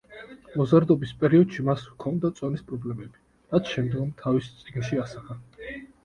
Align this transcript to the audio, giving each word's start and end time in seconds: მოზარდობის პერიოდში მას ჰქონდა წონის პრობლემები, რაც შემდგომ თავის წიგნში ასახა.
მოზარდობის 0.59 1.09
პერიოდში 1.23 1.65
მას 1.67 1.83
ჰქონდა 1.89 2.31
წონის 2.39 2.63
პრობლემები, 2.71 3.21
რაც 3.51 3.69
შემდგომ 3.75 4.09
თავის 4.23 4.49
წიგნში 4.63 4.99
ასახა. 5.03 5.37